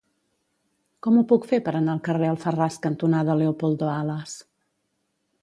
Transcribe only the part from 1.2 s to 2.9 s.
puc fer per anar al carrer Alfarràs